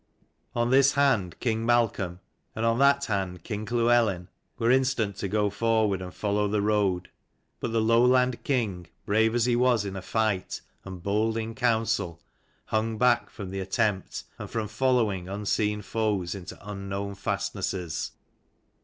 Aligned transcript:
On 0.55 0.71
this 0.71 0.93
hand 0.93 1.39
king 1.39 1.63
Malcolm, 1.63 2.21
and 2.55 2.65
on 2.65 2.79
that 2.79 3.05
hand 3.05 3.43
king 3.43 3.65
Llewelyn, 3.67 4.29
were 4.57 4.71
instant 4.71 5.15
to 5.17 5.27
go 5.27 5.51
forward 5.51 6.01
and 6.01 6.11
follow 6.11 6.47
the 6.47 6.59
road: 6.63 7.11
but 7.59 7.71
the 7.71 7.81
Lowland 7.81 8.43
king, 8.43 8.87
brave 9.05 9.35
as 9.35 9.45
he 9.45 9.55
was 9.55 9.85
in 9.85 10.01
fight 10.01 10.61
and 10.83 11.03
bold 11.03 11.37
in 11.37 11.53
counsel, 11.53 12.19
hung 12.65 12.97
back 12.97 13.29
from 13.29 13.51
the 13.51 13.59
attempt 13.59 14.23
and 14.39 14.49
from 14.49 14.67
following 14.67 15.29
unseen 15.29 15.83
foes 15.83 16.33
into 16.33 16.57
unknown 16.67 17.13
fastnesses. 17.13 18.09